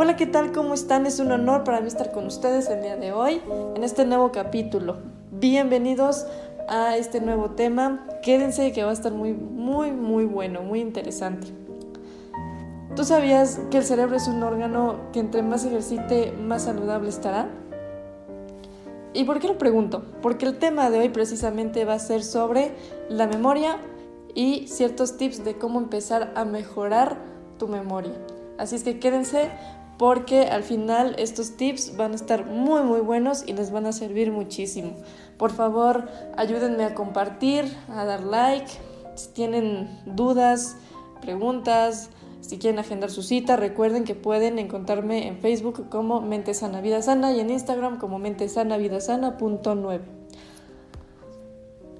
Hola, 0.00 0.14
¿qué 0.14 0.26
tal? 0.26 0.52
¿Cómo 0.52 0.74
están? 0.74 1.06
Es 1.06 1.18
un 1.18 1.32
honor 1.32 1.64
para 1.64 1.80
mí 1.80 1.88
estar 1.88 2.12
con 2.12 2.24
ustedes 2.24 2.68
el 2.70 2.82
día 2.82 2.96
de 2.96 3.10
hoy 3.10 3.42
en 3.74 3.82
este 3.82 4.04
nuevo 4.04 4.30
capítulo. 4.30 4.98
Bienvenidos 5.32 6.24
a 6.68 6.96
este 6.96 7.20
nuevo 7.20 7.50
tema. 7.50 8.06
Quédense 8.22 8.70
que 8.70 8.84
va 8.84 8.90
a 8.90 8.92
estar 8.92 9.10
muy, 9.10 9.32
muy, 9.32 9.90
muy 9.90 10.24
bueno, 10.24 10.62
muy 10.62 10.78
interesante. 10.78 11.48
¿Tú 12.94 13.02
sabías 13.02 13.58
que 13.72 13.78
el 13.78 13.82
cerebro 13.82 14.14
es 14.14 14.28
un 14.28 14.40
órgano 14.40 15.10
que 15.12 15.18
entre 15.18 15.42
más 15.42 15.64
ejercite, 15.64 16.30
más 16.30 16.62
saludable 16.62 17.08
estará? 17.08 17.48
¿Y 19.14 19.24
por 19.24 19.40
qué 19.40 19.48
lo 19.48 19.58
pregunto? 19.58 20.04
Porque 20.22 20.46
el 20.46 20.60
tema 20.60 20.90
de 20.90 21.00
hoy 21.00 21.08
precisamente 21.08 21.84
va 21.84 21.94
a 21.94 21.98
ser 21.98 22.22
sobre 22.22 22.70
la 23.08 23.26
memoria 23.26 23.78
y 24.32 24.68
ciertos 24.68 25.16
tips 25.16 25.44
de 25.44 25.58
cómo 25.58 25.80
empezar 25.80 26.30
a 26.36 26.44
mejorar 26.44 27.16
tu 27.58 27.66
memoria. 27.66 28.14
Así 28.58 28.74
es 28.74 28.82
que 28.82 28.98
quédense 28.98 29.50
porque 29.98 30.42
al 30.42 30.62
final 30.62 31.16
estos 31.18 31.56
tips 31.56 31.96
van 31.96 32.12
a 32.12 32.14
estar 32.14 32.46
muy 32.46 32.82
muy 32.82 33.00
buenos 33.00 33.42
y 33.46 33.52
les 33.52 33.70
van 33.72 33.86
a 33.86 33.92
servir 33.92 34.30
muchísimo. 34.30 34.92
Por 35.36 35.50
favor, 35.50 36.08
ayúdenme 36.36 36.84
a 36.84 36.94
compartir, 36.94 37.64
a 37.88 38.04
dar 38.04 38.22
like. 38.22 38.70
Si 39.16 39.28
tienen 39.30 40.00
dudas, 40.06 40.76
preguntas, 41.20 42.10
si 42.40 42.58
quieren 42.58 42.78
agendar 42.78 43.10
su 43.10 43.22
cita, 43.22 43.56
recuerden 43.56 44.04
que 44.04 44.14
pueden 44.14 44.60
encontrarme 44.60 45.26
en 45.26 45.38
Facebook 45.38 45.88
como 45.88 46.20
Mente 46.20 46.54
Sana 46.54 46.80
Vida 46.80 47.02
Sana 47.02 47.32
y 47.32 47.40
en 47.40 47.50
Instagram 47.50 47.98
como 47.98 48.18
Mente 48.20 48.48
Sana 48.48 48.76
Vida 48.76 49.00
Sana 49.00 49.36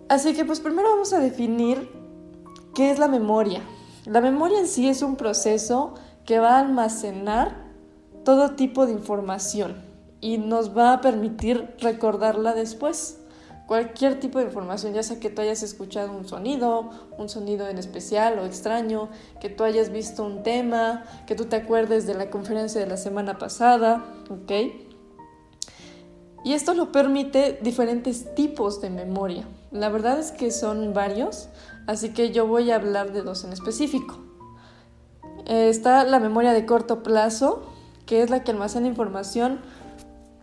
Así 0.08 0.34
que 0.34 0.44
pues 0.44 0.60
primero 0.60 0.88
vamos 0.88 1.12
a 1.12 1.18
definir 1.18 1.90
qué 2.74 2.92
es 2.92 2.98
la 3.00 3.08
memoria. 3.08 3.60
La 4.06 4.20
memoria 4.20 4.60
en 4.60 4.68
sí 4.68 4.88
es 4.88 5.02
un 5.02 5.16
proceso 5.16 5.94
que 6.24 6.38
va 6.38 6.56
a 6.56 6.60
almacenar 6.60 7.67
todo 8.28 8.50
tipo 8.50 8.84
de 8.84 8.92
información 8.92 9.74
y 10.20 10.36
nos 10.36 10.76
va 10.76 10.92
a 10.92 11.00
permitir 11.00 11.74
recordarla 11.80 12.52
después. 12.52 13.20
Cualquier 13.66 14.20
tipo 14.20 14.38
de 14.38 14.44
información, 14.44 14.92
ya 14.92 15.02
sea 15.02 15.18
que 15.18 15.30
tú 15.30 15.40
hayas 15.40 15.62
escuchado 15.62 16.12
un 16.12 16.28
sonido, 16.28 16.90
un 17.16 17.30
sonido 17.30 17.68
en 17.68 17.78
especial 17.78 18.38
o 18.38 18.44
extraño, 18.44 19.08
que 19.40 19.48
tú 19.48 19.64
hayas 19.64 19.88
visto 19.88 20.26
un 20.26 20.42
tema, 20.42 21.04
que 21.26 21.34
tú 21.36 21.46
te 21.46 21.56
acuerdes 21.56 22.06
de 22.06 22.12
la 22.12 22.28
conferencia 22.28 22.78
de 22.78 22.86
la 22.86 22.98
semana 22.98 23.38
pasada, 23.38 24.04
¿ok? 24.28 24.52
Y 26.44 26.52
esto 26.52 26.74
lo 26.74 26.92
permite 26.92 27.58
diferentes 27.62 28.34
tipos 28.34 28.82
de 28.82 28.90
memoria. 28.90 29.48
La 29.70 29.88
verdad 29.88 30.18
es 30.18 30.32
que 30.32 30.50
son 30.50 30.92
varios, 30.92 31.48
así 31.86 32.10
que 32.10 32.30
yo 32.30 32.46
voy 32.46 32.72
a 32.72 32.74
hablar 32.74 33.10
de 33.14 33.22
dos 33.22 33.44
en 33.44 33.54
específico. 33.54 34.18
Eh, 35.46 35.70
está 35.70 36.04
la 36.04 36.20
memoria 36.20 36.52
de 36.52 36.66
corto 36.66 37.02
plazo, 37.02 37.77
que 38.08 38.22
es 38.22 38.30
la 38.30 38.42
que 38.42 38.50
almacena 38.50 38.88
información 38.88 39.60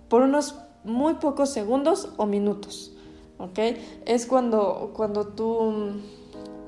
por 0.08 0.21
unos 0.21 0.55
muy 0.83 1.16
pocos 1.16 1.49
segundos 1.49 2.09
o 2.16 2.27
minutos. 2.27 2.94
¿ok? 3.39 3.59
Es 4.05 4.27
cuando, 4.27 4.91
cuando 4.95 5.27
tú 5.30 5.95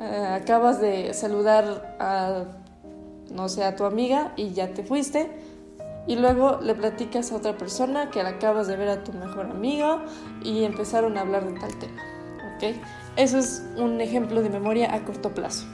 eh, 0.02 0.28
acabas 0.42 0.82
de 0.82 1.14
saludar 1.14 1.96
a, 2.00 2.46
no 3.32 3.48
sé, 3.48 3.64
a 3.64 3.76
tu 3.76 3.86
amiga 3.86 4.34
y 4.36 4.54
ya 4.54 4.74
te 4.74 4.84
fuiste 4.84 5.30
y 6.08 6.16
luego 6.16 6.60
le 6.62 6.74
platicas 6.74 7.32
a 7.32 7.36
otra 7.36 7.56
persona 7.58 8.10
que 8.10 8.24
la 8.24 8.30
acabas 8.30 8.66
de 8.68 8.76
ver 8.76 8.90
a 8.90 9.04
tu 9.04 9.14
mejor 9.14 9.46
amigo 9.52 10.02
y 10.44 10.64
empezaron 10.64 11.16
a 11.18 11.22
hablar 11.22 11.46
de 11.46 11.60
tal 11.60 11.78
tema, 11.78 12.02
¿ok? 12.56 12.76
Eso 13.18 13.38
es 13.38 13.64
un 13.78 14.02
ejemplo 14.02 14.42
de 14.42 14.50
memoria 14.50 14.96
a 14.96 15.06
corto 15.06 15.34
plazo. 15.34 15.68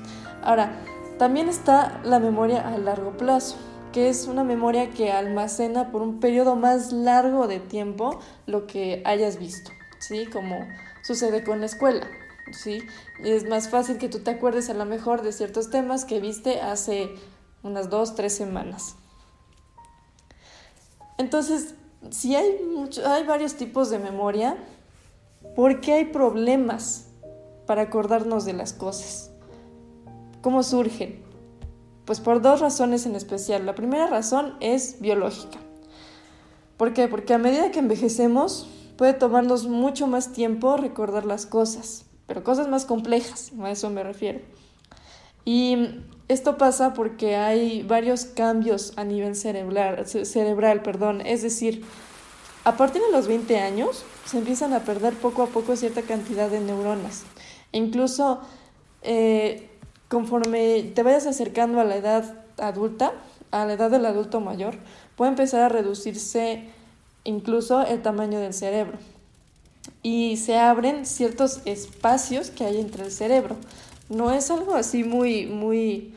Ahora, 0.44 0.82
también 1.18 1.48
está 1.48 2.02
la 2.04 2.20
memoria 2.20 2.68
a 2.68 2.78
largo 2.78 3.12
plazo 3.12 3.56
que 3.94 4.10
es 4.10 4.28
una 4.28 4.44
memoria 4.44 4.90
que 4.90 5.12
almacena 5.12 5.92
por 5.92 6.02
un 6.02 6.20
periodo 6.20 6.58
más 6.58 6.92
largo 6.92 7.48
de 7.48 7.60
tiempo 7.60 8.20
lo 8.48 8.68
que 8.68 9.02
hayas 9.06 9.38
visto, 9.38 9.72
¿sí? 10.00 10.26
Como 10.26 10.68
sucede 11.04 11.44
con 11.44 11.62
la 11.62 11.68
escuela, 11.68 12.08
¿sí? 12.52 12.80
Es 13.24 13.48
más 13.48 13.70
fácil 13.70 14.00
que 14.00 14.10
tú 14.10 14.20
te 14.20 14.32
acuerdes 14.32 14.70
a 14.70 14.74
lo 14.74 14.86
mejor 14.86 15.22
de 15.22 15.32
ciertos 15.32 15.70
temas 15.70 16.04
que 16.04 16.20
viste 16.20 16.60
hace 16.60 17.16
unas 17.62 17.90
dos, 17.90 18.16
tres 18.16 18.36
semanas. 18.36 18.96
Entonces, 21.18 21.76
si 22.10 22.36
hay, 22.36 22.58
hay 23.06 23.24
varios 23.26 23.56
tipos 23.56 23.90
de 23.92 24.00
memoria, 24.00 24.58
¿por 25.56 25.82
qué 25.82 25.94
hay 25.94 26.06
problemas 26.06 27.06
para 27.68 27.84
acordarnos 27.84 28.44
de 28.44 28.54
las 28.54 28.74
cosas? 28.74 29.32
¿Cómo 30.42 30.64
surgen? 30.64 31.23
Pues 32.06 32.20
por 32.20 32.42
dos 32.42 32.60
razones 32.60 33.06
en 33.06 33.16
especial. 33.16 33.66
La 33.66 33.76
primera 33.76 34.08
razón 34.08 34.56
es 34.60 35.00
biológica. 35.00 35.60
¿Por 36.78 36.94
qué? 36.94 37.08
Porque 37.08 37.34
a 37.34 37.38
medida 37.38 37.72
que 37.72 37.80
envejecemos 37.80 38.68
puede 38.98 39.14
tomarnos 39.14 39.68
mucho 39.68 40.08
más 40.08 40.34
tiempo 40.34 40.78
recordar 40.78 41.26
las 41.26 41.46
cosas, 41.46 42.06
pero 42.28 42.44
cosas 42.44 42.68
más 42.68 42.86
complejas, 42.86 43.52
a 43.62 43.72
eso 43.72 43.90
me 43.90 44.04
refiero. 44.04 44.40
Y 45.46 46.02
esto 46.28 46.58
pasa 46.58 46.94
porque 46.94 47.36
hay 47.36 47.84
varios 47.84 48.26
cambios 48.26 48.94
a 48.98 49.04
nivel 49.04 49.36
cerebral, 49.36 50.06
cerebral 50.08 50.82
perdón. 50.82 51.22
es 51.22 51.42
decir, 51.42 51.84
a 52.64 52.78
partir 52.78 53.02
de 53.02 53.12
los 53.12 53.28
20 53.28 53.60
años 53.60 54.04
se 54.26 54.38
empiezan 54.38 54.74
a 54.74 54.80
perder 54.80 55.14
poco 55.14 55.44
a 55.44 55.48
poco 55.48 55.76
cierta 55.76 56.02
cantidad 56.04 56.50
de 56.50 56.62
neuronas. 56.62 57.24
E 57.74 57.78
incluso 57.78 58.40
eh, 59.02 59.70
conforme 60.14 60.92
te 60.94 61.02
vayas 61.02 61.26
acercando 61.26 61.80
a 61.80 61.84
la 61.84 61.96
edad 61.96 62.36
adulta, 62.60 63.14
a 63.50 63.66
la 63.66 63.74
edad 63.74 63.90
del 63.90 64.06
adulto 64.06 64.42
mayor, 64.42 64.76
puede 65.16 65.32
empezar 65.32 65.62
a 65.62 65.70
reducirse 65.70 66.66
incluso 67.24 67.82
el 67.82 68.04
tamaño 68.04 68.40
del 68.40 68.54
cerebro. 68.54 69.00
Y 70.04 70.38
se 70.38 70.60
abren 70.60 71.08
ciertos 71.08 71.62
espacios 71.66 72.52
que 72.52 72.64
hay 72.64 72.80
entre 72.80 73.06
el 73.06 73.12
cerebro. 73.12 73.56
No 74.08 74.32
es 74.32 74.52
algo 74.52 74.76
así 74.76 75.04
muy, 75.04 75.48
muy, 75.48 76.14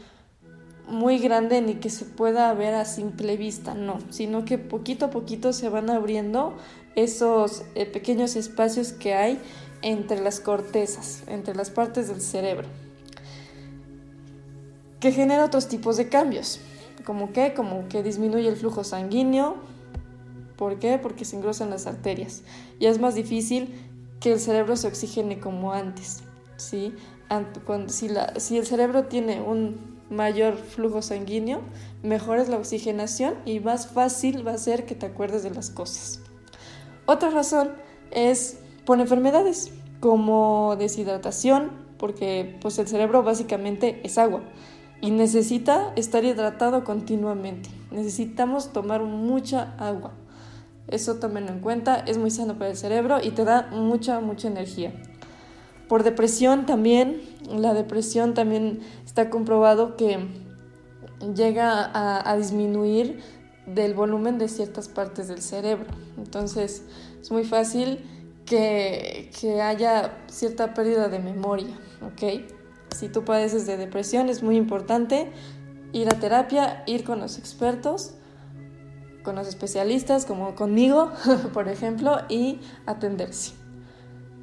muy 0.86 1.18
grande 1.18 1.62
ni 1.62 1.76
que 1.76 1.88
se 1.88 2.04
pueda 2.04 2.52
ver 2.52 2.74
a 2.74 2.84
simple 2.84 3.38
vista, 3.38 3.72
no, 3.72 4.00
sino 4.10 4.44
que 4.44 4.58
poquito 4.58 5.06
a 5.06 5.10
poquito 5.10 5.54
se 5.54 5.70
van 5.70 5.88
abriendo 5.88 6.54
esos 6.96 7.62
eh, 7.74 7.86
pequeños 7.86 8.36
espacios 8.36 8.92
que 8.92 9.14
hay 9.14 9.40
entre 9.80 10.20
las 10.20 10.38
cortezas, 10.38 11.22
entre 11.28 11.54
las 11.54 11.70
partes 11.70 12.08
del 12.08 12.20
cerebro 12.20 12.68
que 15.06 15.12
genera 15.12 15.44
otros 15.44 15.68
tipos 15.68 15.96
de 15.96 16.08
cambios, 16.08 16.58
como 17.04 17.32
que, 17.32 17.54
como 17.54 17.86
que 17.86 18.02
disminuye 18.02 18.48
el 18.48 18.56
flujo 18.56 18.82
sanguíneo, 18.82 19.54
¿por 20.56 20.80
qué? 20.80 20.98
Porque 20.98 21.24
se 21.24 21.36
engrosan 21.36 21.70
las 21.70 21.86
arterias 21.86 22.42
y 22.80 22.86
es 22.86 22.98
más 22.98 23.14
difícil 23.14 23.72
que 24.18 24.32
el 24.32 24.40
cerebro 24.40 24.74
se 24.74 24.88
oxigene 24.88 25.38
como 25.38 25.72
antes, 25.72 26.24
¿sí? 26.56 26.92
Si, 27.86 28.08
la, 28.08 28.34
si 28.40 28.58
el 28.58 28.66
cerebro 28.66 29.04
tiene 29.04 29.40
un 29.40 29.96
mayor 30.10 30.56
flujo 30.56 31.02
sanguíneo, 31.02 31.60
mejor 32.02 32.40
es 32.40 32.48
la 32.48 32.56
oxigenación 32.56 33.34
y 33.44 33.60
más 33.60 33.86
fácil 33.86 34.44
va 34.44 34.54
a 34.54 34.58
ser 34.58 34.86
que 34.86 34.96
te 34.96 35.06
acuerdes 35.06 35.44
de 35.44 35.50
las 35.50 35.70
cosas. 35.70 36.18
Otra 37.06 37.30
razón 37.30 37.70
es 38.10 38.58
por 38.84 38.98
enfermedades 38.98 39.70
como 40.00 40.74
deshidratación, 40.76 41.70
porque 41.96 42.58
pues 42.60 42.76
el 42.80 42.88
cerebro 42.88 43.22
básicamente 43.22 44.00
es 44.02 44.18
agua 44.18 44.42
y 45.00 45.10
necesita 45.10 45.92
estar 45.96 46.24
hidratado 46.24 46.84
continuamente. 46.84 47.68
Necesitamos 47.90 48.72
tomar 48.72 49.02
mucha 49.02 49.74
agua. 49.78 50.12
Eso 50.88 51.16
tómenlo 51.16 51.50
en 51.50 51.60
cuenta, 51.60 51.96
es 51.96 52.16
muy 52.18 52.30
sano 52.30 52.58
para 52.58 52.70
el 52.70 52.76
cerebro 52.76 53.18
y 53.22 53.30
te 53.30 53.44
da 53.44 53.68
mucha, 53.72 54.20
mucha 54.20 54.48
energía. 54.48 54.92
Por 55.88 56.02
depresión 56.02 56.66
también, 56.66 57.20
la 57.48 57.74
depresión 57.74 58.34
también 58.34 58.80
está 59.04 59.30
comprobado 59.30 59.96
que 59.96 60.28
llega 61.34 61.90
a, 62.28 62.36
disminuir 62.36 63.20
del 63.66 63.94
volumen 63.94 64.38
de 64.38 64.48
ciertas 64.48 64.88
partes 64.88 65.28
del 65.28 65.42
cerebro. 65.42 65.86
Entonces 66.18 66.84
es 67.20 67.30
muy 67.30 67.44
fácil 67.44 68.04
que, 68.44 69.30
que 69.40 69.60
haya 69.60 70.18
cierta 70.28 70.74
pérdida 70.74 71.08
de 71.08 71.18
memoria, 71.18 71.74
¿ok? 72.02 72.55
Si 72.94 73.08
tú 73.08 73.24
padeces 73.24 73.66
de 73.66 73.76
depresión, 73.76 74.28
es 74.28 74.42
muy 74.42 74.56
importante 74.56 75.32
ir 75.92 76.08
a 76.08 76.18
terapia, 76.18 76.82
ir 76.86 77.04
con 77.04 77.20
los 77.20 77.38
expertos, 77.38 78.14
con 79.22 79.34
los 79.34 79.48
especialistas, 79.48 80.24
como 80.24 80.54
conmigo, 80.54 81.10
por 81.52 81.68
ejemplo, 81.68 82.18
y 82.28 82.60
atenderse. 82.86 83.52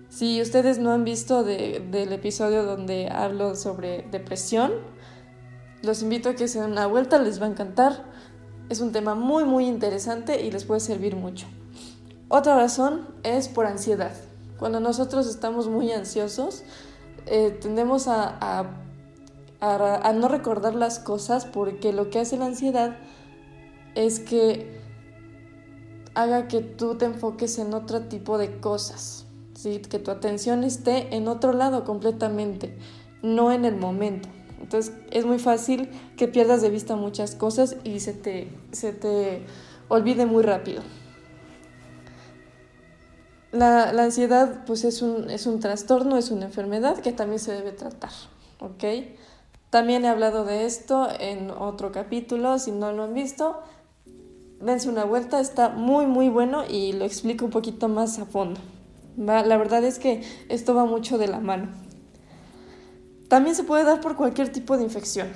Si 0.10 0.42
ustedes 0.42 0.78
no 0.78 0.92
han 0.92 1.04
visto 1.06 1.44
del 1.44 2.14
episodio 2.14 2.64
donde 2.66 3.10
hablo 3.10 3.56
sobre 3.56 4.04
depresión, 4.12 4.72
los 5.82 6.04
invito 6.04 6.30
a 6.30 6.36
que 6.36 6.48
se 6.48 6.62
den 6.62 6.72
una 6.72 6.86
vuelta, 6.86 7.18
les 7.18 7.42
va 7.42 7.46
a 7.46 7.50
encantar. 7.50 8.04
Es 8.70 8.80
un 8.80 8.92
tema 8.92 9.16
muy, 9.16 9.44
muy 9.44 9.66
interesante 9.66 10.42
y 10.42 10.52
les 10.52 10.66
puede 10.66 10.82
servir 10.82 11.16
mucho. 11.16 11.48
Otra 12.30 12.56
razón 12.56 13.08
es 13.24 13.48
por 13.48 13.66
ansiedad. 13.66 14.14
Cuando 14.60 14.80
nosotros 14.80 15.28
estamos 15.28 15.68
muy 15.68 15.92
ansiosos, 15.92 16.64
eh, 17.26 17.58
tendemos 17.62 18.08
a, 18.08 18.38
a, 19.62 20.14
no 20.14 20.28
recordar 20.28 20.76
las 20.76 21.00
cosas 21.00 21.46
porque 21.46 21.94
lo 21.94 22.10
que 22.10 22.20
hace 22.20 22.38
la 22.38 22.48
ansiedad 22.48 22.98
es 23.96 24.20
que 24.20 24.82
haga 26.16 26.48
que 26.48 26.62
tú 26.62 26.96
te 26.96 27.06
enfoques 27.06 27.58
en 27.60 27.74
otro 27.74 28.02
tipo 28.02 28.38
de 28.38 28.60
cosas, 28.60 29.26
¿sí? 29.54 29.80
que 29.80 30.00
tu 30.00 30.12
atención 30.12 30.64
esté 30.64 31.16
en 31.16 31.28
otro 31.28 31.54
lado 31.54 31.86
completamente, 31.86 32.78
no 33.22 33.52
en 33.52 33.66
el 33.66 33.78
momento. 33.78 34.30
Entonces 34.62 34.94
es 35.12 35.26
muy 35.26 35.40
fácil 35.40 35.90
que 36.18 36.28
pierdas 36.28 36.62
de 36.62 36.70
vista 36.70 36.96
muchas 36.96 37.36
cosas 37.36 37.78
y 37.84 38.00
se 38.00 38.14
te, 38.14 38.50
se 38.72 38.94
te 38.94 39.46
olvide 39.88 40.26
muy 40.26 40.44
rápido. 40.44 40.82
La, 43.54 43.90
ansiedad 43.90 44.66
pues 44.66 44.84
es 44.84 45.02
un, 45.04 45.30
es 45.30 45.46
un 45.46 45.60
trastorno, 45.60 46.18
es 46.18 46.32
una 46.32 46.46
enfermedad 46.46 46.98
que 46.98 47.12
también 47.14 47.40
se 47.40 47.54
debe 47.54 47.72
tratar, 47.72 48.10
¿ok? 48.60 48.84
También 49.70 50.06
he 50.06 50.10
hablado 50.10 50.44
de 50.44 50.66
esto 50.66 51.08
en 51.20 51.52
otro 51.52 51.92
capítulo, 51.92 52.58
si 52.58 52.72
no 52.72 52.92
lo 52.92 53.04
han 53.04 53.14
visto, 53.14 53.60
dense 54.60 54.90
una 54.90 55.04
vuelta, 55.06 55.40
está 55.40 55.70
muy 55.70 56.08
muy 56.08 56.30
bueno 56.30 56.64
y 56.68 56.94
lo 56.94 57.06
explico 57.06 57.46
un 57.46 57.52
poquito 57.52 57.88
más 57.88 58.18
a 58.18 58.26
fondo. 58.26 58.60
La 59.18 59.58
verdad 59.58 59.84
es 59.84 60.00
que 60.00 60.24
esto 60.50 60.74
va 60.74 60.86
mucho 60.86 61.20
de 61.20 61.28
la 61.28 61.40
mano. 61.40 61.70
También 63.28 63.56
se 63.56 63.64
puede 63.64 63.84
dar 63.84 64.02
por 64.02 64.16
cualquier 64.16 64.52
tipo 64.52 64.78
de 64.78 64.84
infección. 64.84 65.28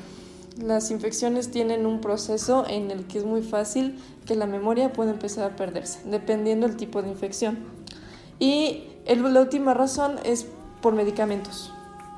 Las 0.60 0.90
infecciones 0.90 1.52
tienen 1.52 1.86
un 1.86 2.02
proceso 2.02 2.66
en 2.68 2.90
el 2.90 3.06
que 3.06 3.20
es 3.20 3.26
muy 3.26 3.44
fácil 3.44 4.00
que 4.26 4.36
la 4.36 4.48
memoria 4.48 4.92
pueda 4.92 5.12
empezar 5.12 5.52
a 5.52 5.56
perderse, 5.56 6.00
dependiendo 6.10 6.68
del 6.68 6.78
tipo 6.78 7.04
de 7.04 7.10
infección. 7.10 7.60
Y 8.40 8.84
la 9.06 9.42
última 9.42 9.74
razón 9.74 10.20
es 10.24 10.48
por 10.82 10.94
medicamentos, 10.94 11.74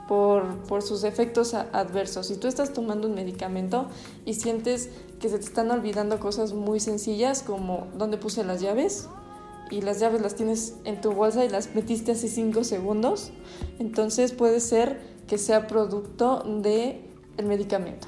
por, 0.08 0.58
por 0.64 0.82
sus 0.82 1.04
efectos 1.04 1.54
adversos. 1.54 2.28
Si 2.28 2.36
tú 2.36 2.48
estás 2.48 2.74
tomando 2.74 3.08
un 3.08 3.16
medicamento 3.16 3.88
y 4.26 4.34
sientes 4.34 4.90
que 5.20 5.30
se 5.30 5.38
te 5.38 5.46
están 5.46 5.72
olvidando 5.72 6.20
cosas 6.20 6.54
muy 6.54 6.80
sencillas 6.80 7.44
como 7.44 7.88
dónde 7.98 8.18
puse 8.18 8.44
las 8.44 8.62
llaves, 8.62 9.08
y 9.70 9.82
las 9.82 10.00
llaves 10.00 10.22
las 10.22 10.36
tienes 10.36 10.76
en 10.84 11.00
tu 11.00 11.12
bolsa 11.12 11.46
y 11.46 11.50
las 11.50 11.76
metiste 11.76 12.14
hace 12.14 12.28
5 12.28 12.64
segundos, 12.64 13.32
entonces 13.78 14.34
puede 14.34 14.60
ser 14.60 15.00
que 15.28 15.38
sea 15.38 15.68
producto 15.68 16.44
del 16.44 17.02
el 17.38 17.46
medicamento. 17.46 18.08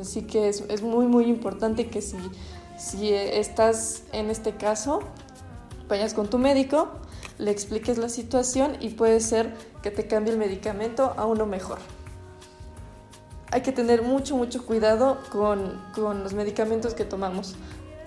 Así 0.00 0.22
que 0.22 0.48
es, 0.48 0.64
es, 0.68 0.82
muy 0.82 1.06
muy 1.06 1.26
importante 1.26 1.88
que 1.88 2.02
si, 2.02 2.16
si 2.78 3.12
estás 3.12 4.02
en 4.12 4.30
este 4.30 4.52
caso, 4.52 5.00
vayas 5.88 6.14
con 6.14 6.28
tu 6.28 6.38
médico, 6.38 6.88
le 7.38 7.50
expliques 7.50 7.98
la 7.98 8.08
situación 8.08 8.76
y 8.80 8.90
puede 8.90 9.20
ser 9.20 9.54
que 9.82 9.90
te 9.90 10.06
cambie 10.06 10.32
el 10.32 10.38
medicamento 10.38 11.14
a 11.16 11.26
uno 11.26 11.46
mejor. 11.46 11.78
Hay 13.50 13.62
que 13.62 13.72
tener 13.72 14.02
mucho, 14.02 14.36
mucho 14.36 14.66
cuidado 14.66 15.18
con, 15.30 15.80
con 15.94 16.22
los 16.22 16.34
medicamentos 16.34 16.94
que 16.94 17.04
tomamos. 17.04 17.54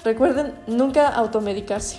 Recuerden, 0.04 0.54
nunca 0.68 1.08
automedicarse. 1.08 1.98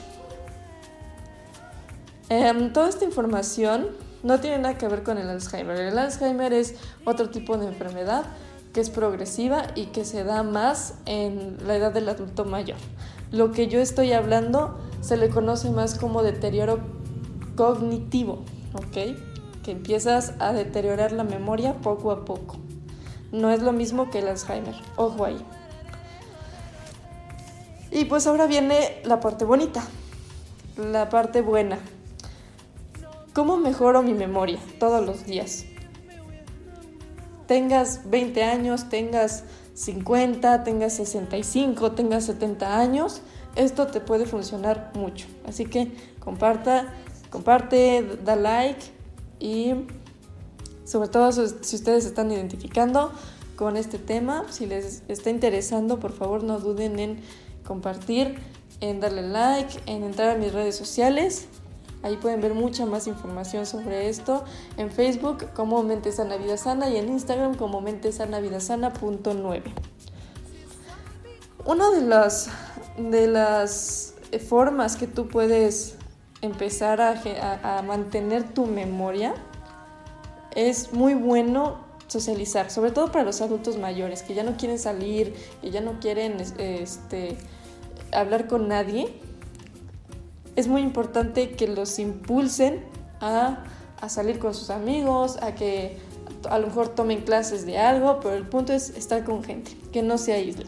Em, 2.28 2.72
toda 2.72 2.88
esta 2.88 3.04
información 3.04 3.88
no 4.22 4.40
tiene 4.40 4.58
nada 4.58 4.78
que 4.78 4.86
ver 4.88 5.02
con 5.02 5.18
el 5.18 5.28
Alzheimer. 5.28 5.76
El 5.76 5.98
Alzheimer 5.98 6.52
es 6.52 6.76
otro 7.04 7.30
tipo 7.30 7.58
de 7.58 7.66
enfermedad 7.66 8.24
que 8.72 8.80
es 8.80 8.90
progresiva 8.90 9.66
y 9.74 9.86
que 9.86 10.04
se 10.04 10.24
da 10.24 10.42
más 10.42 10.94
en 11.04 11.58
la 11.66 11.76
edad 11.76 11.92
del 11.92 12.08
adulto 12.08 12.44
mayor. 12.44 12.78
Lo 13.30 13.52
que 13.52 13.66
yo 13.68 13.80
estoy 13.80 14.12
hablando 14.12 14.78
se 15.00 15.16
le 15.16 15.28
conoce 15.28 15.70
más 15.70 15.98
como 15.98 16.22
deterioro 16.22 16.80
cognitivo, 17.56 18.44
¿ok? 18.74 19.16
Que 19.62 19.70
empiezas 19.70 20.34
a 20.38 20.52
deteriorar 20.52 21.12
la 21.12 21.24
memoria 21.24 21.74
poco 21.74 22.10
a 22.10 22.24
poco. 22.24 22.56
No 23.30 23.50
es 23.50 23.62
lo 23.62 23.72
mismo 23.72 24.10
que 24.10 24.18
el 24.18 24.28
Alzheimer, 24.28 24.74
ojo 24.96 25.24
ahí. 25.24 25.38
Y 27.90 28.06
pues 28.06 28.26
ahora 28.26 28.46
viene 28.46 29.00
la 29.04 29.20
parte 29.20 29.44
bonita, 29.44 29.82
la 30.76 31.08
parte 31.08 31.42
buena. 31.42 31.78
¿Cómo 33.34 33.56
mejoro 33.56 34.02
mi 34.02 34.14
memoria 34.14 34.58
todos 34.78 35.04
los 35.04 35.24
días? 35.24 35.64
Tengas 37.46 38.08
20 38.08 38.44
años, 38.44 38.88
tengas 38.88 39.44
50, 39.74 40.64
tengas 40.64 40.94
65, 40.94 41.92
tengas 41.92 42.24
70 42.24 42.78
años, 42.78 43.22
esto 43.56 43.86
te 43.86 44.00
puede 44.00 44.26
funcionar 44.26 44.90
mucho. 44.94 45.26
Así 45.46 45.66
que 45.66 45.92
comparta, 46.20 46.92
comparte, 47.32 48.18
da 48.24 48.36
like 48.36 48.80
y 49.40 49.74
sobre 50.84 51.08
todo 51.08 51.32
si 51.32 51.76
ustedes 51.76 52.04
están 52.04 52.30
identificando 52.30 53.10
con 53.56 53.76
este 53.76 53.98
tema, 53.98 54.44
si 54.50 54.66
les 54.66 55.02
está 55.08 55.30
interesando, 55.30 55.98
por 55.98 56.12
favor 56.12 56.44
no 56.44 56.60
duden 56.60 57.00
en 57.00 57.20
compartir, 57.66 58.38
en 58.80 59.00
darle 59.00 59.22
like, 59.22 59.80
en 59.86 60.04
entrar 60.04 60.36
a 60.36 60.38
mis 60.38 60.52
redes 60.52 60.76
sociales 60.76 61.48
Ahí 62.02 62.16
pueden 62.16 62.40
ver 62.40 62.52
mucha 62.52 62.84
más 62.84 63.06
información 63.06 63.64
sobre 63.64 64.08
esto 64.08 64.44
en 64.76 64.90
Facebook 64.90 65.50
como 65.54 65.82
Mente 65.84 66.10
Sana 66.10 66.36
Vida 66.36 66.56
Sana 66.56 66.88
y 66.88 66.96
en 66.96 67.08
Instagram 67.08 67.54
como 67.54 67.80
Mente 67.80 68.10
Sana 68.10 68.40
Vida 68.40 68.58
Sana.9. 68.58 69.62
Una 71.64 71.90
de 71.90 72.00
las, 72.00 72.48
de 72.98 73.28
las 73.28 74.14
formas 74.48 74.96
que 74.96 75.06
tú 75.06 75.28
puedes 75.28 75.94
empezar 76.42 77.00
a, 77.00 77.78
a 77.78 77.82
mantener 77.82 78.52
tu 78.52 78.66
memoria 78.66 79.34
es 80.54 80.92
muy 80.92 81.14
bueno 81.14 81.78
socializar, 82.08 82.70
sobre 82.70 82.90
todo 82.90 83.10
para 83.10 83.24
los 83.24 83.40
adultos 83.40 83.78
mayores 83.78 84.22
que 84.22 84.34
ya 84.34 84.42
no 84.42 84.56
quieren 84.58 84.78
salir, 84.78 85.34
que 85.62 85.70
ya 85.70 85.80
no 85.80 85.98
quieren 85.98 86.36
este, 86.40 87.38
hablar 88.12 88.48
con 88.48 88.68
nadie 88.68 89.14
es 90.56 90.68
muy 90.68 90.82
importante 90.82 91.52
que 91.52 91.66
los 91.66 91.98
impulsen 91.98 92.84
a, 93.20 93.64
salir 94.08 94.38
con 94.38 94.52
sus 94.52 94.70
amigos, 94.70 95.38
a 95.40 95.54
que 95.54 95.96
a 96.50 96.58
lo 96.58 96.66
mejor 96.66 96.88
tomen 96.88 97.20
clases 97.20 97.64
de 97.64 97.78
algo, 97.78 98.18
pero 98.20 98.34
el 98.34 98.46
punto 98.46 98.72
es 98.72 98.90
estar 98.90 99.24
con 99.24 99.44
gente, 99.44 99.76
que 99.92 100.02
no 100.02 100.18
se 100.18 100.32
aíslen. 100.32 100.66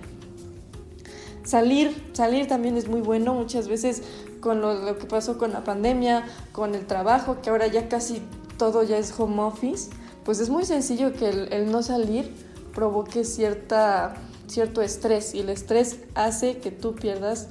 Salir, 1.42 2.10
salir 2.12 2.46
también 2.46 2.76
es 2.76 2.88
muy 2.88 3.00
bueno, 3.00 3.34
muchas 3.34 3.68
veces 3.68 4.02
con 4.44 4.60
lo, 4.60 4.98
que 4.98 5.06
pasó 5.06 5.38
con 5.38 5.52
la 5.52 5.64
pandemia, 5.64 6.26
con 6.52 6.74
el 6.74 6.86
trabajo, 6.86 7.38
que 7.40 7.48
ahora 7.48 7.66
ya 7.66 7.88
casi 7.88 8.20
todo 8.58 8.82
ya 8.82 8.98
es 8.98 9.18
home 9.18 9.40
office, 9.40 9.88
pues 10.22 10.38
es 10.38 10.50
muy 10.50 10.66
sencillo 10.66 11.14
que 11.14 11.30
el, 11.30 11.50
el 11.50 11.72
no 11.72 11.82
salir 11.82 12.30
provoque 12.74 13.24
cierta, 13.24 14.16
cierto 14.46 14.82
estrés 14.82 15.34
y 15.34 15.40
el 15.40 15.48
estrés 15.48 16.00
hace 16.14 16.58
que 16.58 16.70
tú 16.70 16.94
pierdas 16.94 17.48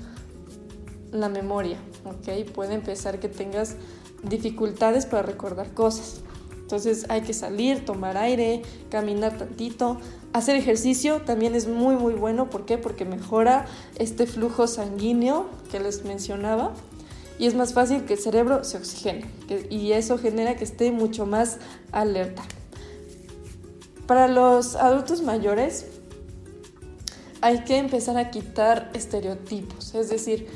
la 1.12 1.30
memoria, 1.30 1.80
¿ok? 2.06 2.48
Puede 2.54 2.76
empezar 2.76 3.20
que 3.20 3.28
tengas 3.28 3.76
dificultades 4.22 5.08
para 5.08 5.24
recordar 5.24 5.74
cosas. 5.74 6.22
Entonces 6.74 7.06
hay 7.08 7.22
que 7.22 7.36
salir, 7.36 7.86
tomar 7.86 8.18
aire, 8.18 8.64
caminar 8.90 9.38
tantito. 9.38 10.00
Hacer 10.34 10.56
ejercicio 10.56 11.22
también 11.22 11.54
es 11.54 11.68
muy 11.68 11.96
muy 11.96 12.16
bueno. 12.16 12.50
¿Por 12.50 12.66
qué? 12.66 12.80
Porque 12.80 13.06
mejora 13.06 13.68
este 14.00 14.26
flujo 14.26 14.66
sanguíneo 14.66 15.46
que 15.72 15.80
les 15.80 16.04
mencionaba 16.04 16.74
y 17.38 17.46
es 17.46 17.54
más 17.54 17.76
fácil 17.76 18.06
que 18.06 18.14
el 18.14 18.20
cerebro 18.20 18.64
se 18.64 18.78
oxigene 18.78 19.30
y 19.70 19.92
eso 19.92 20.18
genera 20.18 20.56
que 20.56 20.64
esté 20.64 20.92
mucho 20.92 21.28
más 21.28 21.60
alerta. 21.92 22.42
Para 24.08 24.28
los 24.28 24.76
adultos 24.76 25.22
mayores 25.22 25.86
hay 27.42 27.66
que 27.66 27.78
empezar 27.78 28.18
a 28.18 28.32
quitar 28.32 28.90
estereotipos, 28.96 29.94
es 29.94 30.10
decir, 30.10 30.48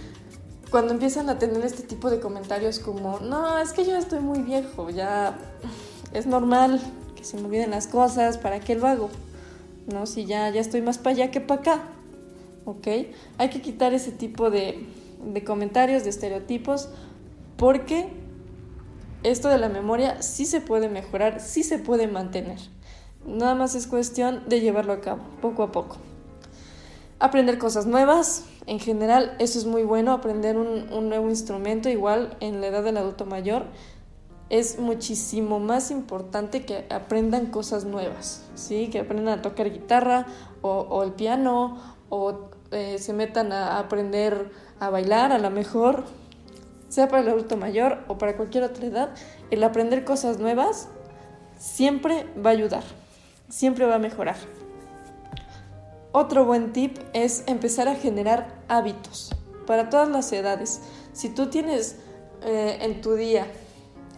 cuando 0.72 0.94
empiezan 0.94 1.30
a 1.30 1.38
tener 1.38 1.64
este 1.64 1.84
tipo 1.84 2.10
de 2.10 2.20
comentarios 2.20 2.80
como, 2.80 3.20
no, 3.20 3.60
es 3.60 3.72
que 3.72 3.86
yo 3.86 3.96
estoy 3.96 4.20
muy 4.20 4.40
viejo, 4.40 4.90
ya 4.90 5.38
es 6.18 6.26
normal 6.26 6.82
que 7.16 7.24
se 7.24 7.38
me 7.38 7.46
olviden 7.46 7.72
las 7.72 7.88
cosas, 7.88 8.38
¿para 8.38 8.60
qué 8.60 8.76
lo 8.76 8.88
hago? 8.88 9.10
¿No? 9.92 10.06
Si 10.06 10.26
ya, 10.26 10.50
ya 10.50 10.62
estoy 10.62 10.82
más 10.82 10.98
para 10.98 11.16
allá 11.16 11.32
que 11.32 11.42
para 11.42 11.62
acá, 11.62 11.84
¿ok? 12.66 12.88
Hay 13.38 13.50
que 13.50 13.62
quitar 13.62 13.94
ese 13.94 14.12
tipo 14.12 14.50
de, 14.50 14.86
de 15.24 15.44
comentarios, 15.44 16.04
de 16.04 16.10
estereotipos, 16.10 16.90
porque 17.58 18.10
esto 19.24 19.50
de 19.50 19.58
la 19.58 19.70
memoria 19.70 20.22
sí 20.22 20.46
se 20.46 20.62
puede 20.62 20.90
mejorar, 20.90 21.40
sí 21.40 21.64
se 21.64 21.80
puede 21.80 22.08
mantener. 22.08 22.60
Nada 23.26 23.56
más 23.56 23.76
es 23.76 23.88
cuestión 23.88 24.44
de 24.48 24.62
llevarlo 24.62 24.94
a 24.94 25.02
cabo, 25.02 25.22
poco 25.42 25.64
a 25.64 25.72
poco. 25.72 25.98
Aprender 27.20 27.58
cosas 27.58 27.88
nuevas, 27.88 28.46
en 28.68 28.80
general 28.80 29.36
eso 29.40 29.58
es 29.58 29.66
muy 29.66 29.84
bueno, 29.84 30.14
aprender 30.14 30.56
un, 30.56 31.10
nuevo 31.10 31.30
instrumento, 31.30 31.90
igual 31.90 32.38
en 32.42 32.62
la 32.62 32.68
edad 32.68 32.84
del 32.84 32.98
adulto 32.98 33.26
mayor, 33.26 33.66
es 34.50 34.80
muchísimo 34.80 35.60
más 35.60 35.92
importante 35.92 36.66
que 36.66 36.86
aprendan 36.90 37.48
cosas 37.48 37.86
nuevas, 37.86 38.44
¿sí? 38.56 38.90
que 38.90 39.00
aprendan 39.00 39.40
a 39.40 39.42
tocar 39.42 39.72
guitarra 39.72 40.26
o, 40.62 41.04
el 41.04 41.12
piano 41.14 41.78
o 42.10 42.50
eh, 42.72 42.98
se 43.00 43.14
metan 43.14 43.52
a 43.52 43.80
aprender 43.80 44.52
a 44.80 44.90
bailar 44.90 45.32
a 45.32 45.40
lo 45.40 45.50
mejor, 45.50 46.04
sea 46.88 47.10
para 47.10 47.22
el 47.22 47.30
adulto 47.30 47.58
mayor 47.58 48.04
o 48.08 48.18
para 48.18 48.38
cualquier 48.38 48.64
otra 48.64 48.86
edad, 48.86 49.10
el 49.52 49.64
aprender 49.64 50.06
cosas 50.06 50.40
nuevas 50.40 50.88
siempre 51.58 52.26
va 52.44 52.52
a 52.52 52.54
ayudar, 52.54 52.84
siempre 53.50 53.86
va 53.86 53.96
a 53.96 54.00
mejorar. 54.00 54.38
otro 56.14 56.46
buen 56.46 56.72
tip 56.74 56.98
es 57.14 57.44
empezar 57.48 57.88
a 57.88 57.96
generar 57.96 58.48
hábitos 58.70 59.32
para 59.66 59.90
todas 59.90 60.10
las 60.10 60.32
edades. 60.32 60.82
Si 61.12 61.30
tú 61.30 61.48
tienes 61.48 61.98
eh, 62.44 62.78
en 62.82 63.02
tu 63.02 63.16
día 63.16 63.46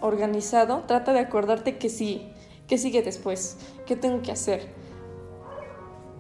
organizado, 0.01 0.83
trata 0.87 1.13
de 1.13 1.19
acordarte 1.19 1.77
que 1.77 1.89
sí, 1.89 2.29
que 2.67 2.77
sigue 2.77 3.01
después, 3.01 3.57
qué 3.85 3.95
tengo 3.95 4.21
que 4.21 4.31
hacer. 4.31 4.67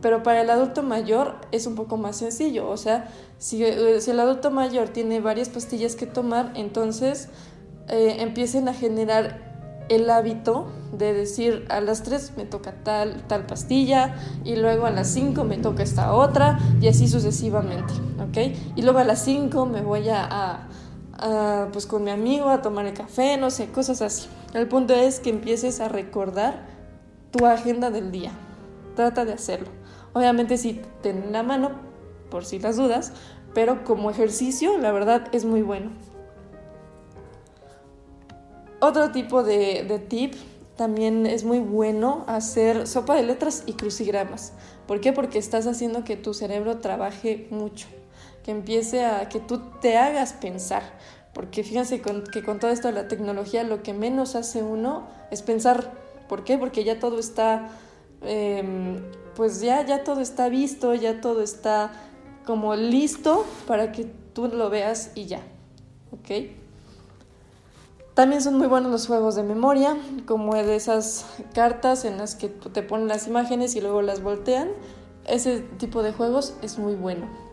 Pero 0.01 0.23
para 0.23 0.41
el 0.41 0.49
adulto 0.49 0.81
mayor 0.81 1.35
es 1.51 1.67
un 1.67 1.75
poco 1.75 1.97
más 1.97 2.17
sencillo, 2.17 2.69
o 2.69 2.77
sea, 2.77 3.09
si, 3.37 3.63
eh, 3.63 3.97
el 4.05 4.19
adulto 4.19 4.49
mayor 4.49 4.89
tiene 4.89 5.19
varias 5.19 5.49
pastillas 5.49 5.95
que 5.95 6.05
tomar, 6.05 6.53
entonces 6.55 7.29
eh, 7.89 8.17
empiecen 8.19 8.69
a 8.69 8.73
generar 8.73 9.49
el 9.89 10.09
hábito 10.09 10.67
de 10.97 11.13
decir 11.13 11.65
a 11.69 11.81
las 11.81 12.03
3 12.03 12.33
me 12.37 12.45
toca 12.45 12.73
tal, 12.83 13.23
tal 13.27 13.45
pastilla 13.45 14.15
y 14.43 14.55
luego 14.55 14.85
a 14.85 14.91
las 14.91 15.07
5 15.09 15.43
me 15.43 15.57
toca 15.57 15.83
esta 15.83 16.13
otra 16.13 16.59
y 16.79 16.87
así 16.87 17.07
sucesivamente, 17.07 17.93
¿ok? 18.19 18.55
Y 18.75 18.81
luego 18.83 18.99
a 18.99 19.03
las 19.03 19.23
5 19.23 19.65
me 19.65 19.81
voy 19.81 20.09
a, 20.09 20.67
pues 21.71 21.85
con 21.85 22.03
mi 22.03 22.11
amigo 22.11 22.49
a 22.49 22.61
tomar 22.61 22.85
el 22.85 22.93
café, 22.93 23.37
no 23.37 23.51
sé, 23.51 23.67
cosas 23.67 24.01
así. 24.01 24.27
El 24.53 24.67
punto 24.67 24.93
es 24.93 25.19
que 25.19 25.29
empieces 25.29 25.79
a 25.79 25.89
recordar 25.89 26.65
tu 27.31 27.45
agenda 27.45 27.91
del 27.91 28.11
día. 28.11 28.31
Trata 28.95 29.25
de 29.25 29.33
hacerlo. 29.33 29.69
Obviamente 30.13 30.57
si 30.57 30.81
ten 31.01 31.31
la 31.31 31.43
mano, 31.43 31.71
por 32.29 32.45
si 32.45 32.59
las 32.59 32.77
dudas, 32.77 33.13
pero 33.53 33.83
como 33.83 34.09
ejercicio 34.09 34.77
la 34.77 34.91
verdad 34.91 35.27
es 35.31 35.45
muy 35.45 35.61
bueno. 35.61 35.91
Otro 38.81 39.11
tipo 39.11 39.43
de, 39.43 40.05
tip 40.07 40.35
también 40.77 41.25
es 41.25 41.43
muy 41.43 41.59
bueno 41.59 42.23
hacer 42.27 42.87
sopa 42.87 43.15
de 43.15 43.23
letras 43.23 43.63
y 43.65 43.73
crucigramas. 43.73 44.53
¿Por 44.87 45.01
qué? 45.01 45.11
Porque 45.11 45.37
estás 45.37 45.67
haciendo 45.67 46.05
que 46.05 46.15
tu 46.15 46.33
cerebro 46.33 46.77
trabaje 46.77 47.47
mucho, 47.51 47.87
empiece 48.51 49.05
a 49.05 49.29
que 49.29 49.39
tú 49.39 49.59
te 49.81 49.97
hagas 49.97 50.33
pensar. 50.33 50.83
Porque 51.33 51.63
fíjense 51.63 52.01
que 52.01 52.43
con 52.43 52.59
todo 52.59 52.71
esto 52.71 52.87
de 52.87 52.93
la 52.93 53.07
tecnología 53.07 53.63
lo 53.63 53.83
que 53.83 53.93
menos 53.93 54.35
hace 54.35 54.63
uno 54.63 55.07
es 55.31 55.41
pensar. 55.41 55.91
¿Por 56.27 56.43
qué? 56.43 56.57
Porque 56.57 56.83
ya 56.83 56.99
todo 56.99 57.19
está, 57.19 57.69
em, 58.21 59.01
pues 59.35 59.61
ya, 59.61 59.85
ya 59.85 60.03
todo 60.03 60.21
está 60.21 60.49
visto, 60.49 60.93
ya 60.95 61.21
todo 61.21 61.41
está 61.41 61.91
como 62.45 62.75
listo 62.75 63.45
para 63.67 63.91
que 63.91 64.05
tú 64.33 64.47
lo 64.47 64.69
veas 64.69 65.11
y 65.15 65.25
ya. 65.25 65.41
¿Ok? 66.11 66.49
También 68.15 68.41
son 68.41 68.57
muy 68.57 68.67
buenos 68.67 68.91
los 68.91 69.07
juegos 69.07 69.35
de 69.35 69.43
memoria, 69.43 69.95
como 70.25 70.55
de 70.55 70.75
esas 70.75 71.25
cartas 71.53 72.03
en 72.03 72.17
las 72.17 72.35
que 72.35 72.49
te 72.49 72.83
ponen 72.83 73.07
las 73.07 73.27
imágenes 73.27 73.75
y 73.75 73.81
luego 73.81 74.01
las 74.01 74.21
voltean. 74.21 74.67
Ese 75.25 75.61
tipo 75.77 76.03
de 76.03 76.11
juegos 76.11 76.55
es 76.61 76.79
muy 76.79 76.95
bueno. 76.95 77.48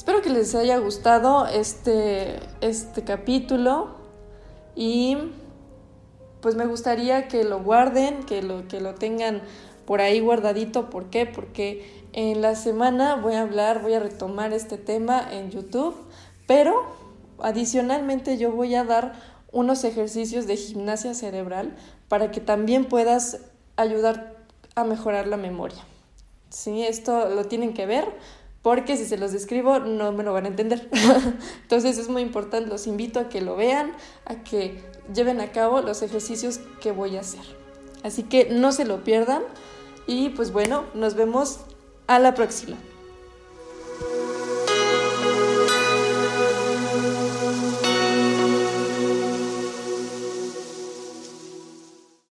Espero 0.00 0.22
que 0.22 0.30
les 0.30 0.54
haya 0.54 0.78
gustado 0.78 1.46
este, 1.46 2.40
este 2.62 3.04
capítulo 3.04 3.96
y 4.74 5.18
pues 6.40 6.54
me 6.54 6.64
gustaría 6.64 7.28
que 7.28 7.44
lo 7.44 7.62
guarden, 7.62 8.22
que 8.22 8.40
lo, 8.40 8.66
que 8.66 8.80
lo 8.80 8.94
tengan 8.94 9.42
por 9.84 10.00
ahí 10.00 10.20
guardadito. 10.20 10.88
¿Por 10.88 11.10
qué? 11.10 11.26
Porque 11.26 12.02
en 12.14 12.40
la 12.40 12.54
semana 12.54 13.16
voy 13.16 13.34
a 13.34 13.42
hablar, 13.42 13.82
voy 13.82 13.92
a 13.92 14.00
retomar 14.00 14.54
este 14.54 14.78
tema 14.78 15.22
en 15.30 15.50
YouTube, 15.50 15.94
pero 16.46 16.80
adicionalmente 17.38 18.38
yo 18.38 18.52
voy 18.52 18.74
a 18.76 18.84
dar 18.84 19.12
unos 19.52 19.84
ejercicios 19.84 20.46
de 20.46 20.56
gimnasia 20.56 21.12
cerebral 21.12 21.76
para 22.08 22.30
que 22.30 22.40
también 22.40 22.86
puedas 22.86 23.42
ayudar 23.76 24.34
a 24.76 24.84
mejorar 24.84 25.26
la 25.26 25.36
memoria. 25.36 25.84
¿Sí? 26.48 26.84
Esto 26.84 27.28
lo 27.28 27.44
tienen 27.44 27.74
que 27.74 27.84
ver 27.84 28.06
porque 28.62 28.96
si 28.96 29.06
se 29.06 29.16
los 29.16 29.32
describo 29.32 29.78
no 29.78 30.12
me 30.12 30.22
lo 30.22 30.32
van 30.32 30.44
a 30.44 30.48
entender. 30.48 30.88
Entonces 31.62 31.98
es 31.98 32.08
muy 32.08 32.22
importante, 32.22 32.68
los 32.68 32.86
invito 32.86 33.20
a 33.20 33.28
que 33.28 33.40
lo 33.40 33.56
vean, 33.56 33.92
a 34.26 34.42
que 34.42 34.82
lleven 35.14 35.40
a 35.40 35.52
cabo 35.52 35.80
los 35.80 36.02
ejercicios 36.02 36.60
que 36.80 36.92
voy 36.92 37.16
a 37.16 37.20
hacer. 37.20 37.44
Así 38.02 38.22
que 38.22 38.50
no 38.50 38.72
se 38.72 38.84
lo 38.84 39.04
pierdan 39.04 39.42
y 40.06 40.30
pues 40.30 40.52
bueno, 40.52 40.84
nos 40.94 41.14
vemos 41.14 41.60
a 42.06 42.18
la 42.18 42.34
próxima. 42.34 42.76